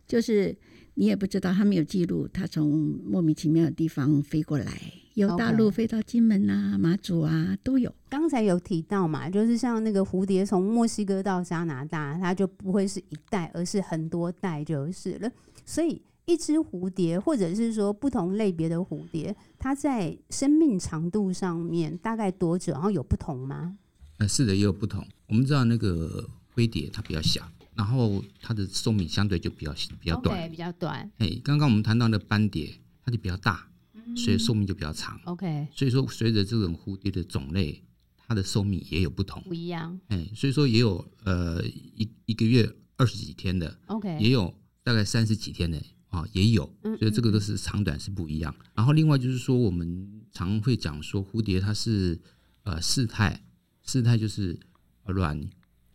[0.05, 0.55] 就是
[0.93, 2.69] 你也不知道，他没有记录，他从
[3.03, 4.71] 莫名其妙的地方飞过来，
[5.15, 7.91] 由大陆飞到金门啊、马祖啊都有。
[8.09, 15.31] 刚才有提到嘛，就是像那个蝴蝶从墨西哥到加拿大，它就不会是一代，而是很多代就是了。
[15.65, 15.99] 所以。
[16.31, 22.71] 一只蝴蝶，或者是说不同类别的蝴蝶，它在生命长度上面大概多久？
[22.71, 23.77] 然后有不同吗？
[24.17, 25.05] 呃，是的，也有不同。
[25.27, 27.41] 我们知道那个灰蝶它比较小，
[27.75, 31.11] 然后它的寿命相对就比较比较短，okay, 比较短。
[31.17, 33.67] 哎，刚刚我们谈到的斑蝶，它就比较大，
[34.15, 35.19] 所以寿命就比较长。
[35.25, 37.83] OK，所以说随着这种蝴蝶的种类，
[38.27, 39.99] 它的寿命也有不同，不一样。
[40.07, 45.81] 哎，所以说也有呃一一个月二十几天的，OK，也有大概三十几天的。
[46.11, 46.65] 啊，也有，
[46.99, 48.53] 所以这个都是长短是不一样。
[48.75, 52.19] 然后另外就是说，我们常会讲说，蝴蝶它是
[52.63, 53.43] 呃四态，
[53.83, 54.59] 四态就是
[55.05, 55.49] 卵、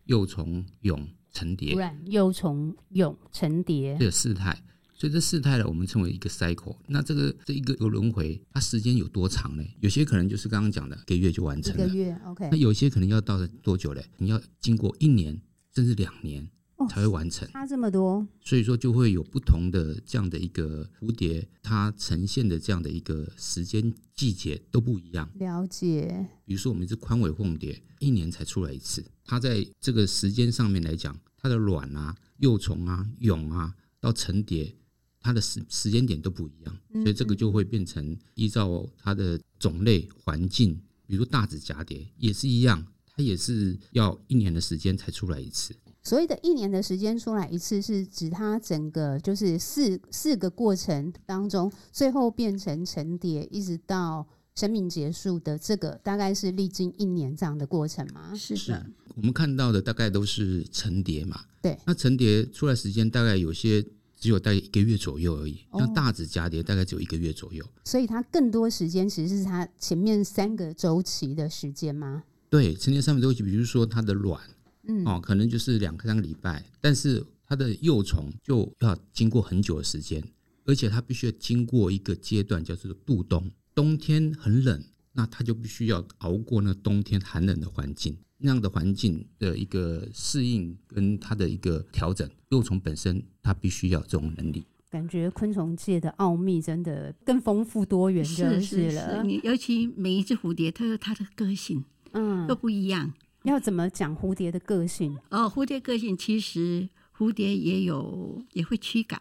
[0.06, 1.74] 幼虫、蛹、成蝶。
[1.74, 4.62] 卵、幼虫、蛹、成蝶，这四态。
[4.94, 6.74] 所以这四态呢，我们称为一个 cycle。
[6.86, 9.62] 那这个这一个个轮回，它时间有多长呢？
[9.80, 11.86] 有些可能就是刚刚讲的，一个月就完成了。
[11.86, 12.48] 一个月，OK。
[12.50, 14.02] 那有些可能要到多久嘞？
[14.16, 15.38] 你要经过一年
[15.74, 16.48] 甚至两年。
[16.90, 25.30] 才会完成，差这么多，所以说就会有不同的这样的一个蝴蝶，它呈现的这样的一个时间季节都不一样。
[25.38, 34.76] 了解，比如说我们是宽尾凤蝶，一年才出来一次，它在这个时间上面来讲，它的卵啊、幼虫啊、蛹啊到成蝶，
[35.20, 45.74] 它的时时间点都不一样，所以这个就会变成依照它的种类环境，比如大指蛱蝶也是一样，它也是要一年的时间才出来一次。
[46.06, 58.32] 所谓的一年的时间出来一次，是指它整个就是四四个过程当中，最后变成成蝶，一直到生命结束的这个，大概是历经一年这样的过程吗？
[58.36, 61.40] 是的，是我们看到的大概都是成蝶嘛。
[61.60, 63.84] 对，那成蝶出来时间大概有些
[64.16, 67.66] 只有大概一个月左右而已，那、哦、大指蛱蝶大概只有一个月左右。
[67.82, 72.22] 所以它更多时间其实是它前面三个周期的时间吗？
[72.48, 74.40] 对，成蝶三个周期，比如说它的卵。
[74.88, 80.22] 嗯，哦，可能就是两三个礼拜，但是它的幼虫就要经过很久的时间，
[80.64, 83.50] 而且它必须要经过一个阶段叫做度冬。
[83.74, 92.28] 冬天很冷，那它就必须要熬过那冬天寒冷的环境，那样的环境的一个适应跟它的一个调整。
[92.50, 94.66] 幼虫本身它必须要这种能力。
[94.88, 98.60] 感觉昆虫界的奥秘真的更丰富多元就是了。
[98.60, 103.12] 是是是，你尤其每一只蝴蝶，它有它的个性，嗯，都不一样。
[103.46, 105.16] 要怎么讲蝴蝶的个性？
[105.30, 109.20] 哦，蝴蝶个性其实蝴蝶也有也会驱赶，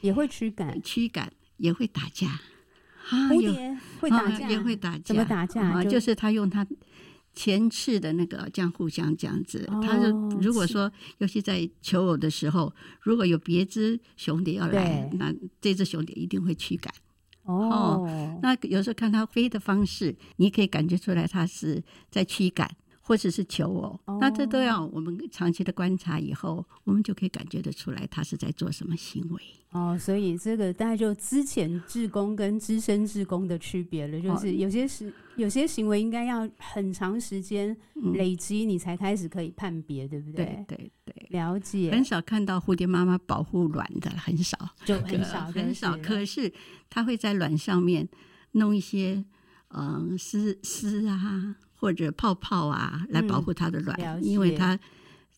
[0.00, 2.40] 也会驱赶，驱赶也会打架。
[3.28, 5.02] 蝴蝶会打架，也会打架。
[5.04, 5.82] 怎么打架？
[5.82, 6.66] 就，就是它用它
[7.34, 9.68] 前翅的那个这样互相这样子。
[9.82, 10.10] 它是
[10.40, 16.94] 如果说，尤其在求偶的时候，如果有别只雄蝶要来，那这只雄蝶一定会驱赶。
[17.42, 18.08] 哦，
[18.40, 22.70] 那有时候看它飞的方式，你可以感觉出来它是在驱赶。
[23.06, 29.42] 或者是求偶，哦、那这都要我们长期的观察以后，我们就可以感觉得出来他是在做什么行为。
[29.72, 37.76] 哦，所以这个大概就之前志工跟资深志工的区别了，就是有些是有些行为应该要很长时间
[38.14, 40.44] 累积，你才开始可以判别，嗯、对不对？
[40.44, 41.90] 对对对，了解。
[41.90, 45.94] 很少看到蝴蝶妈妈保护卵的，很少，就很少很少。
[45.98, 46.50] 可是
[46.88, 48.08] 它会在卵上面
[48.52, 49.24] 弄一些
[49.68, 51.56] 嗯丝丝啊。
[51.76, 54.78] 或者泡泡啊，来保护它的卵，嗯、因为它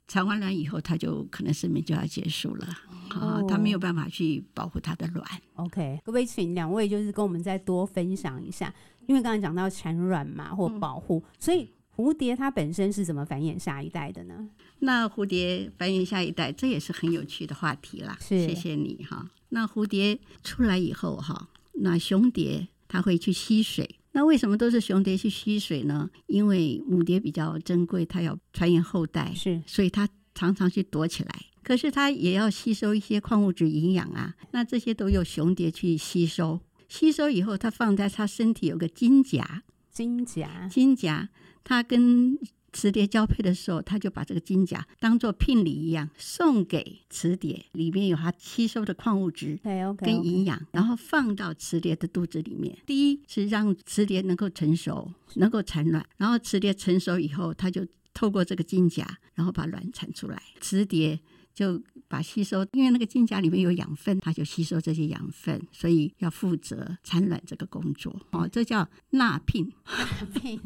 [0.08, 2.66] 产完卵以后，它就可能生命就要结束了，
[3.10, 5.26] 啊、哦，它没有办法去保护它的卵。
[5.54, 8.72] OK，各位请两位就是跟我们再多分享一下，
[9.06, 14.48] 因为刚才讲到产卵嘛或保护，嗯、所以蝴蝶它本身是怎么繁衍下一代的呢？
[14.80, 18.16] 那蝴蝶繁衍下一代，这也是很有趣的话题啦。
[18.20, 19.28] 是谢谢你哈。
[19.48, 23.95] 那蝴蝶出来以后哈，那雄蝶它会去吸水。
[24.16, 26.08] 那为什么都是雄蝶去吸水呢？
[26.26, 31.30] 因为母蝶比较珍贵，它要传衍后代，是，所以它常常去躲起来。
[31.62, 36.58] 可是它也要吸收一些矿物质营养啊，那这些都由雄蝶去吸收。
[36.88, 41.28] 吸收以后，它放在它身体有个金甲，金甲，金甲，
[41.62, 42.38] 它跟。
[42.76, 49.58] 雌蝶交配的时候，他就把这个金甲当做聘礼一样送给雌蝶，里面有它吸收的矿物质
[49.96, 52.76] 跟营养，然后放到雌蝶的肚子里面。
[52.84, 60.42] 第一是让雌蝶能够成熟，能够产卵，然后雌蝶成熟以后，它就透过这个金甲，然后把卵产出来。
[60.60, 61.18] 雌蝶
[61.54, 68.14] 就把吸收，因为那个金甲里面有养分，它就吸收这些养分，所以要负责产卵这个工作。
[68.32, 69.72] 哦，这叫纳聘。
[69.86, 70.60] 纳聘，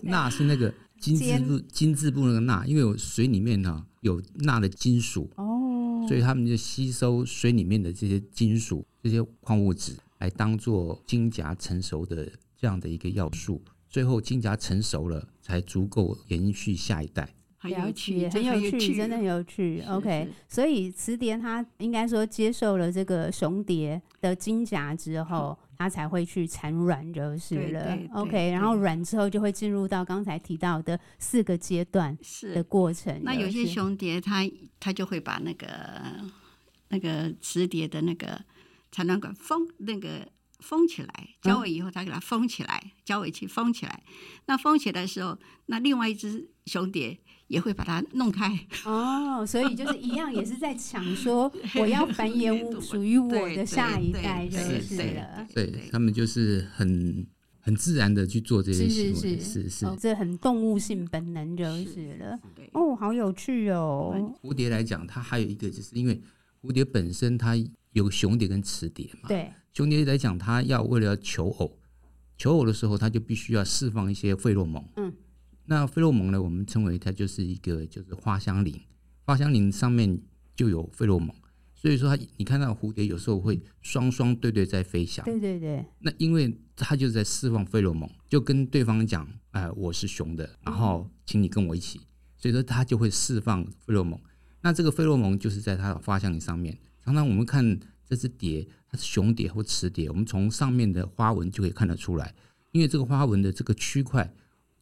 [0.00, 0.72] 纳是那个。
[0.98, 12.26] 金字部，金字部那个钠，因为有水里面呢有钠的金属哦，所以他们就吸收水里面的这些金属、这些矿物质，来当做金甲成熟的
[12.56, 13.62] 这样的一个要素。
[13.90, 17.28] 最后金甲成熟了，才足够延续下一代。
[17.58, 19.82] 很有趣，很有趣，真的很有趣。
[19.88, 27.98] OK，所以雌蝶它应该说接受了这个雄蝶的金甲之后，它才会去产卵就是了。
[28.12, 32.16] OK，然后卵之后就会进入到刚才提到的四个阶段
[32.54, 33.20] 的过程。
[33.22, 35.68] 那有些雄蝶它它就会把那个
[36.88, 38.40] 那个雌蝶的那个
[38.90, 40.28] 产卵管封那个
[40.60, 44.02] 封起来，交尾以后它给它封起来，交尾器封起来。
[44.46, 47.18] 那封起来的时候，那另外一只雄蝶。
[47.48, 55.46] 也会把它弄开哦，所以就是一样，也是在抢说 我要繁衍属于我的下一代，就是了。
[55.54, 57.26] 对，他们就是很
[57.60, 62.38] 很自然的去做这些事情，是是，这很动物性本能就是了。
[62.72, 64.34] 哦，好有趣哦。
[64.42, 66.20] 蝴蝶来讲，它还有一个，就是因为
[66.62, 67.54] 蝴蝶本身它
[67.92, 69.28] 有雄蝶跟雌蝶嘛。
[69.28, 71.78] 对，雄蝶来讲，它要为了要求偶，
[72.36, 74.82] 求偶的时候，它就必须要释放一些费洛蒙。
[74.96, 75.12] 嗯。
[75.66, 76.42] 那费洛蒙呢？
[76.42, 78.78] 我们称为它就是一个就是花香林，
[79.24, 80.20] 花香林上面
[80.54, 81.34] 就有费洛蒙，
[81.74, 85.24] 所以说它你看到蝴蝶有时候会双双对对在飞翔。
[85.24, 85.82] 对对对。
[86.00, 91.98] 那因为它就是在释放费洛蒙，就跟对方讲，哎、呃，我是雄的，然后请你跟我一起，
[92.36, 94.20] 所以说它就会释放费洛蒙。
[94.60, 96.78] 那这个费洛蒙就是在它的花香林上面。
[97.02, 102.34] 常常我们看这只蝶，它是雄蝶或雌蝶，我们从上面的花纹就可以看得出来，
[102.72, 104.30] 因为这个花纹的这个区块。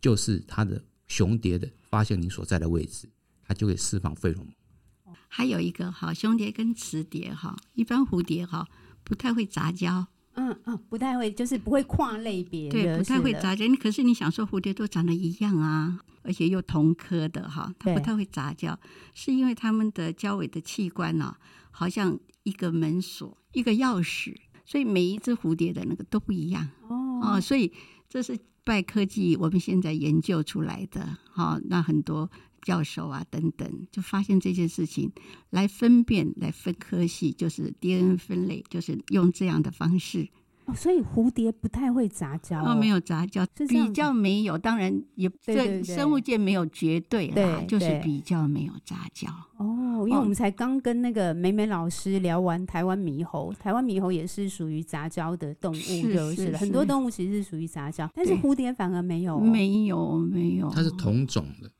[0.03, 3.09] 就是它的雄蝶的发现你所在的位置，
[3.47, 4.53] 它就会释放费洛蒙。
[5.29, 8.69] 还有一个哈，雄蝶跟雌蝶哈，一般蝴蝶哈
[9.05, 13.67] 不太会杂交，嗯嗯，不太会，就是不会跨类别，对，不太会杂交。
[13.67, 18.79] 你可是你想说蝴蝶都长得一样啊，而且又同科的哈，它不太会杂交，
[19.15, 21.37] 是因为它们的交尾的器官呢，
[21.71, 24.37] 好像一个门锁，一个钥匙，
[24.67, 27.73] 所以每一只蝴蝶的那个都不一样哦，哦，所以
[28.09, 28.37] 这是。
[28.65, 32.31] 拜科技，我们现在研究出来的，好，那很多
[32.63, 35.11] 教授啊等等，就发现这件事情
[35.51, 40.29] 来分辨、来分科系，就是 DNA 分类，就是用这样的方式。
[40.67, 49.29] 哦，所以蝴蝶不太会杂交哦，没有杂交，比较没有，当然也对生物界没有绝对啦，就是比较没有杂交。
[49.57, 55.75] 哦，因为我们才刚跟那个美美老师聊完台湾猕猴，台湾猕猴也是属于杂交的动物，
[56.15, 56.59] 就是的。
[56.59, 61.71] 很多动物其实是属于杂交，但是蝴蝶反而没有，没有，没有，它是同种的。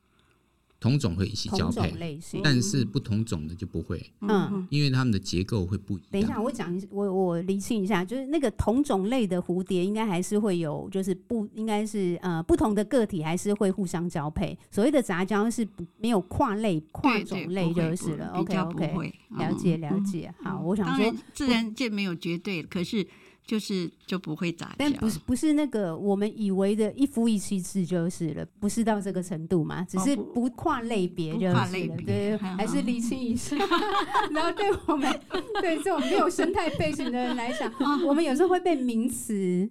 [0.83, 4.05] 同种会一起交配，但是不同种的就不会。
[4.19, 6.07] 嗯，因为它们的结构会不一样。
[6.11, 14.57] 等一下，我讲一，我我厘清一下，就是那个同种类的蝴蝶，应该还是会有，就是不应该是呃不同的个体还是会互相交配。
[14.69, 18.33] 所谓的杂交是不没有跨类跨种类就是了。
[18.33, 20.33] OK OK，了解了解。
[20.43, 23.07] 好，我想说，自然界没有绝对，可是
[23.45, 29.83] 就是就不会杂交，但不是不是那个我们以为的一夫一妻制就是了，不是到这个程度嘛？
[29.83, 31.67] 只是不跨类别就是了，
[32.05, 33.55] 对，还是理清一下。
[34.31, 35.09] 然后对我们
[35.61, 37.71] 对这种没有生态背景的人来讲，
[38.05, 39.69] 我们有时候会被名词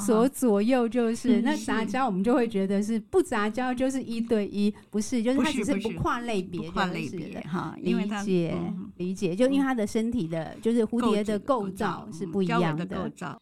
[0.00, 8.56] 所左右，就是那杂交我们就会觉得是不杂交就是一对一，不是，就是它只是不跨类别，跨类别哈，理解
[8.96, 12.86] 理解，就因为它的身体的，就是蝴蝶的构造是不一样的。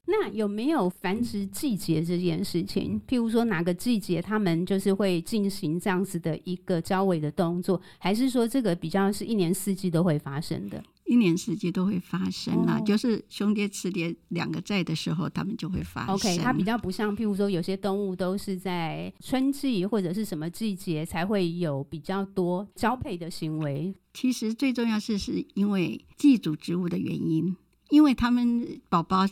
[0.07, 3.00] 那有没有繁殖季节这件事情？
[3.06, 10.82] 譬如说哪个季节他们就是会进行这样子的一个交尾的动作，还是说这个比较是一年四季都会发生的？
[11.06, 16.14] 一年四季都会发生啊，哦、就是雄蝶、雌蝶两个在的时候，他们就会发生。
[16.14, 23.94] OK，它比较不像譬如说有些动物都是在春季或者是什么季节才会有比较多交配的行为。
[24.14, 27.54] 其实最重要是是因为寄主植物的原因，
[27.90, 29.26] 因为他们宝宝。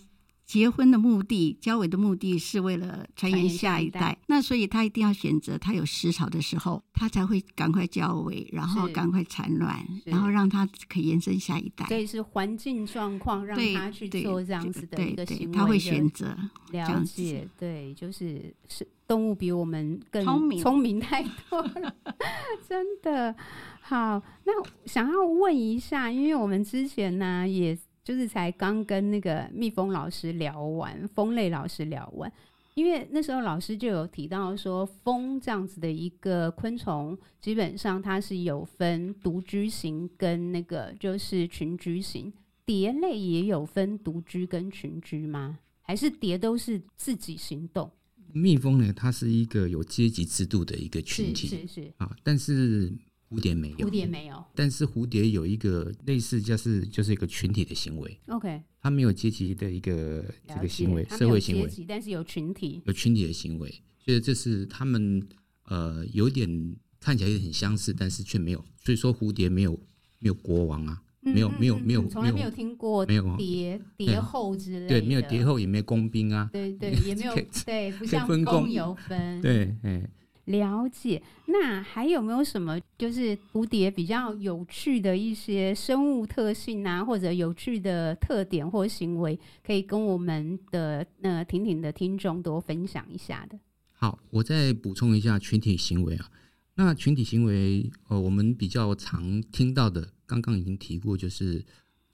[0.52, 11.86] 结婚的目的，交尾的目的是为了传衍下一代，那所以他一定要选择他有食草的时候，他才会赶快交尾，然后赶快产卵，然后让他可以延伸下一代。
[11.86, 16.36] 所以是环境状况让他去做这样子的一个行为，他会选择
[16.70, 17.48] 了解。
[17.58, 21.96] 对，就是是动物比我们更聪明，聪明太多了，
[22.68, 23.34] 真的
[23.80, 24.22] 好。
[24.44, 24.52] 那
[24.84, 27.74] 想要问一下，因为我们之前呢也。
[28.04, 32.32] 就是才刚跟那个蜜蜂老师聊完，蜂类老师聊完，
[32.74, 42.32] 因为那时候老师就有提到说，蜂这样子的一个昆虫，基本上它是有分独居型跟那个就是群居型。
[42.64, 45.58] 蝶类也有分独居跟群居吗？
[45.82, 47.90] 还是蝶都是自己行动？
[48.32, 52.92] 蜜蜂呢，它是一个有阶级制度的一个群体，是是是啊，但是。
[53.32, 58.20] 蝴蝶没有，蝴蝶没有，但是蝴蝶有一个类似，就是就是一个群体的行为。
[58.26, 63.68] OK，它没有阶级的一个这个行为，社会行为，但是有群体，有群体的行为，
[64.04, 65.26] 所以这是他们
[65.64, 68.62] 呃有点看起来也很相似，但是却没有。
[68.84, 69.72] 所以说蝴蝶没有
[70.18, 78.70] 没有国王啊，没有没有没有，从来没有听过没有蝶蝶后之类的，对，没有蝶后，也没有工兵啊，对对， 也没有对，不像工。
[78.70, 80.08] 有分，对，哎。
[80.46, 93.58] 了解，那还有没有什么就是蝴蝶比较有趣的一些生物特性啊，或者有趣的特点或行为，可以跟我们的呃婷婷的听众多分享一下的？
[93.92, 96.28] 好，我再补充一下群体行为啊。
[96.74, 101.64] 那群体行为，呃，我们比较常听到的，刚刚已经提过，就是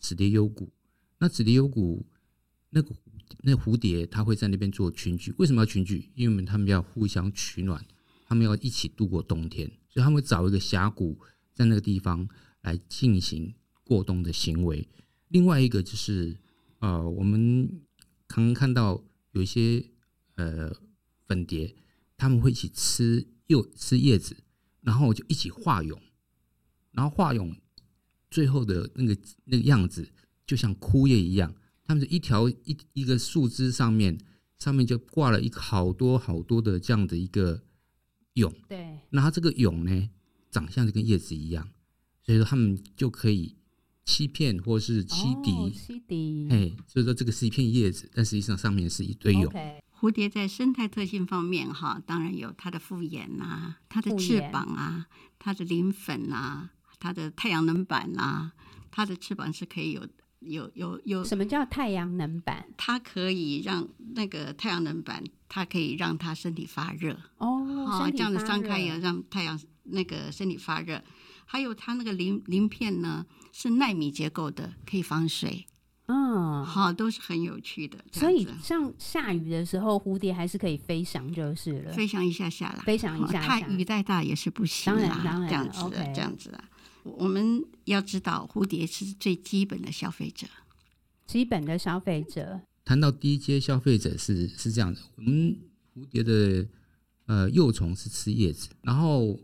[0.00, 0.68] 紫蝶幽谷。
[1.18, 2.04] 那紫蝶幽谷，
[2.70, 2.94] 那个
[3.42, 5.32] 那蝴蝶，它会在那边做群居。
[5.38, 6.10] 为什么要群居？
[6.14, 7.82] 因为他们要互相取暖。
[8.28, 11.18] 他们要一起度过冬天，所以他们会找一个峡谷，
[11.54, 12.28] 在那个地方
[12.60, 14.86] 来进行过冬的行为。
[15.28, 16.36] 另外一个就是，
[16.80, 17.66] 呃，我们
[18.28, 19.82] 常常看到有一些
[20.34, 20.70] 呃
[21.26, 21.74] 粉蝶，
[22.18, 24.36] 他们会一起吃又吃叶子，
[24.82, 25.98] 然后就一起化蛹，
[26.92, 27.56] 然后化蛹
[28.30, 30.06] 最后的那个那个样子，
[30.46, 31.54] 就像枯叶一样。
[31.86, 34.18] 他们是一条一一个树枝上面，
[34.58, 37.62] 上面就挂了一好多好多的这样的一个。
[38.38, 40.10] 蛹，对，那它这个蛹呢，
[40.50, 41.68] 长相就跟叶子一样，
[42.22, 43.56] 所以说他们就可以
[44.04, 49.48] 欺骗或是欺敌，哦、欺敌，哎，所以说这个是一片叶子，但实际上上面是一堆蛹。
[49.48, 49.80] Okay.
[50.00, 56.70] 蝴蝶在生态特性方面，哈，当然有它的复眼呐，它的翅膀啊，它的鳞粉啊，
[57.00, 58.52] 它的太阳能板啊，
[58.90, 60.06] 它的翅膀是可以有。
[60.40, 62.66] 有有有，什么叫太阳能板？
[62.76, 71.02] 它可以让那个太阳能板，它可以让它身体发热哦，这样子张开也让太阳那个身体发热。
[71.44, 75.66] 还有它那个鳞鳞片呢，是纳米结构的，可以防水。
[76.06, 77.98] 嗯，好，都是很有趣的。
[78.12, 81.92] 所以像下雨的时候，蝴蝶还是可以飞翔，就是了。
[81.92, 85.20] 飞翔一下下来，飞翔一下，太雨再大也是不行啦。
[85.22, 86.64] 当然，当然，这样子的，这样子啊。
[87.04, 90.46] 我们要知道，蝴蝶是最基本的消费者。
[91.26, 92.60] 基本的消费者。
[92.84, 95.58] 谈到低阶消费者是是这样的，我们
[95.94, 96.66] 蝴蝶的
[97.26, 99.38] 呃幼虫是吃叶子，然后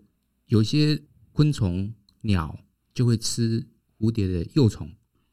[0.46, 2.58] 有些昆虫鸟
[2.94, 3.66] 就会吃
[3.98, 4.90] 蝴蝶的幼虫，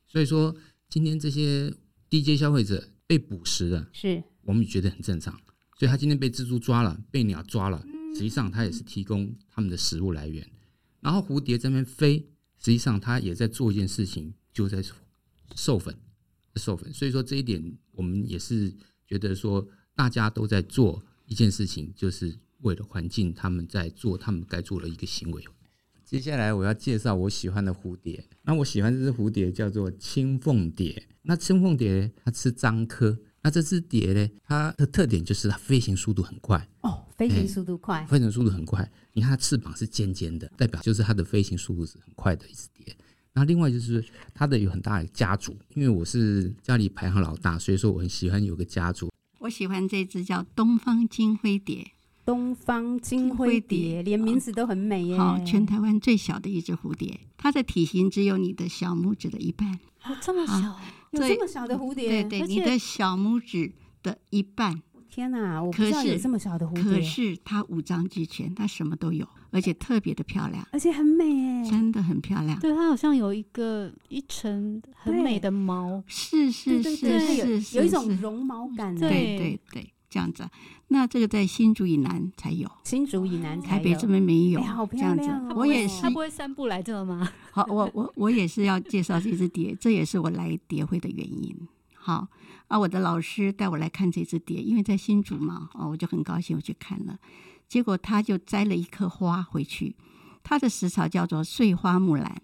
[0.08, 0.54] 所以说
[0.90, 1.74] 今天这些
[2.10, 5.40] 低阶消费者被捕食了，是我们觉得很正常。
[5.78, 7.82] 所以他今天被蜘蛛抓了，被鸟抓了，
[8.14, 10.46] 实际上他也是提供他们的食物来源。
[11.02, 12.20] 然后蝴蝶在那边飞，
[12.58, 14.82] 实际上它也在做一件事情，就在
[15.56, 15.96] 授粉，
[16.56, 16.94] 授粉。
[16.94, 18.74] 所以说这一点，我们也是
[19.08, 25.44] 觉得说，大家都在做一件事情，就是为了环境，他们在做他们该做的一个行为。
[26.06, 28.28] 接下来我要介绍我喜欢的蝴蝶。
[28.44, 31.08] 那我喜欢这只蝴蝶叫做青凤蝶。
[31.22, 38.90] 那青凤蝶它吃樟科，那这只蝶呢，它的特点就是它飞行速度很快哦，飞行速度快，飞行速度很快。
[39.14, 42.96] 你看它翅膀是尖尖的，代表就是它的飞行速度是很快的一只蝶。
[43.34, 49.10] 那另外就是它的有很大的家族，因为我是家里排行老大，所以说我很喜欢有个家族。
[49.40, 51.94] 我喜欢这只叫东方金灰蝶。
[52.32, 55.18] 东方金灰蝶，连名字都很美耶！
[55.18, 59.78] 好，全台湾最小的一只蝴蝶，它的体型只有你的小拇指的一半。
[60.06, 60.80] 哦，这么小，
[61.10, 62.24] 有这么小的蝴蝶？
[62.24, 64.82] 对对，你的小拇指的一半。
[65.10, 66.84] 天哪，我不知道有这么小的蝴蝶。
[66.84, 72.58] 可是它五脏俱全，它什么都有，而且特别的漂亮，而且很美耶，真的很漂亮。
[72.62, 78.96] 对，它好像有一个一层很美的毛，是是是是，有一种绒毛感。
[78.98, 79.94] 对对对。
[80.12, 80.48] 这样子，
[80.90, 84.60] 那这个在新竹以南才有，新竹以南台北这边没有。
[84.60, 86.02] 哎、好漂亮，这样子，我也是。
[86.02, 87.32] 他不会散步来这吗？
[87.52, 91.56] 好，我我我也是要介绍这只蝶，这也是我来蝶会的原因。
[91.94, 92.28] 好
[92.68, 97.18] 啊，我的老师带我来看这只蝶，因为在新竹嘛，哦，我就很高兴，我去看了。
[97.70, 99.96] 结果他就摘了一颗花回去，
[100.44, 102.42] 他的食草叫做碎花木兰。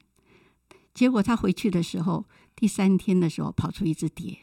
[0.94, 2.24] 结果他回去的时候，
[2.56, 4.38] 第三天的时候跑出一只蝶。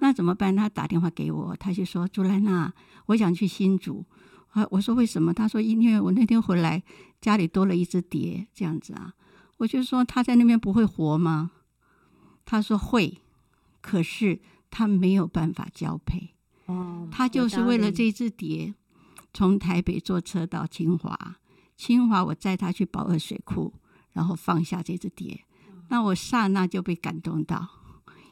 [0.00, 0.54] 那怎么办？
[0.54, 2.72] 他打电话给我，他就说：“朱兰娜，
[3.06, 4.04] 我想去新竹。”
[4.52, 5.34] 啊，我说为什么？
[5.34, 6.82] 他说：“因为我那天回来，
[7.20, 9.12] 家里多了一只蝶，这样子啊。”
[9.58, 11.50] 我就说：“他在那边不会活吗？”
[12.46, 13.18] 他说：“会，
[13.80, 14.40] 可是
[14.70, 16.30] 他没有办法交配。
[16.66, 18.74] 哦，他就是为了这只蝶，
[19.34, 21.36] 从台北坐车到清华，
[21.76, 23.74] 清华我载他去宝二水库，
[24.12, 25.44] 然后放下这只蝶。
[25.88, 27.68] 那我刹那就被感动到。”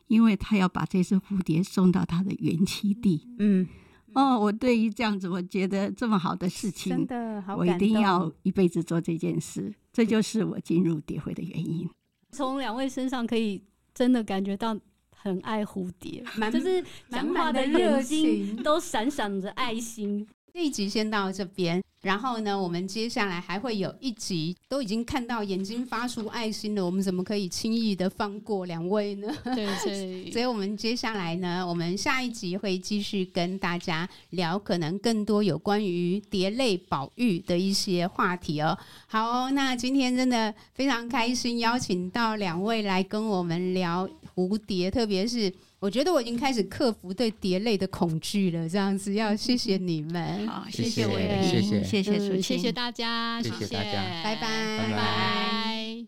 [0.09, 3.27] 因为他要把这只蝴蝶送到他的原栖地。
[3.39, 3.67] 嗯，
[4.15, 9.75] 哦，我对于这样子，我觉得这么好的事情，真的好，我一定要一辈子做这件事。
[9.93, 11.89] 这就是我进入蝶会的原因。
[12.33, 13.63] 从两位身上可以
[13.95, 14.79] 真的感觉到
[15.11, 20.27] 很爱蝴蝶， 就是讲话的热心都闪闪着爱心。
[20.57, 21.83] 这一集先到这边。
[22.01, 29.31] 然后呢，我们接下来还会有一集，都已经看到眼睛发出爱心了，我们怎么可以轻易的放过两位呢？
[29.45, 30.31] 对对。
[30.31, 38.79] 所以， 我们接下来呢，我们下一集会继续跟大家聊可能更多有关于蝶类保育的一些话题哦。
[39.09, 45.53] 好哦，那今天真的非常开心，邀请到两位来跟我们聊蝴蝶，特别是。
[45.87, 53.93] 我觉得我已经开始克服对蝶类的恐惧了，这样子要谢谢你们，好，谢谢我，谢谢，谢谢，谢谢大家，谢谢大家，
[54.24, 56.05] 拜拜，拜拜。